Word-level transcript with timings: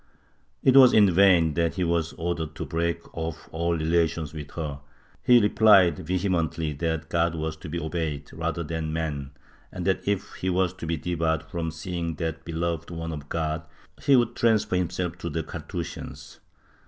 It 0.63 0.75
was 0.75 0.93
in 0.93 1.11
vain 1.13 1.53
that 1.53 1.75
he 1.75 1.83
was 1.83 2.13
ordered 2.13 2.55
to 2.55 2.65
break 2.65 3.15
off 3.15 3.47
all 3.51 3.73
relations 3.77 4.33
with 4.33 4.49
her; 4.53 4.79
he 5.21 5.39
replied 5.39 5.97
vehe 5.97 6.27
mently 6.27 6.75
that 6.79 7.07
God 7.07 7.35
was 7.35 7.55
to 7.57 7.69
be 7.69 7.79
obeyed 7.79 8.33
rather 8.33 8.63
than 8.63 8.91
man 8.93 9.29
and 9.71 9.85
that 9.85 10.01
if 10.07 10.33
he 10.37 10.49
was 10.49 10.73
to 10.73 10.87
be 10.87 10.97
debarred 10.97 11.43
from 11.43 11.69
seeing 11.69 12.15
that 12.15 12.43
beloved 12.43 12.89
one 12.89 13.11
of 13.11 13.29
God 13.29 13.61
he 14.01 14.15
would 14.15 14.35
transfer 14.35 14.75
himself 14.75 15.19
to 15.19 15.29
the 15.29 15.43
Carthusians. 15.43 16.39